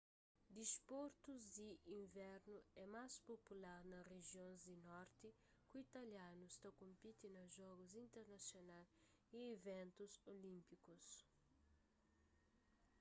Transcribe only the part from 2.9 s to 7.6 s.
más popular na rijions di norti ku italianus ta konpiti na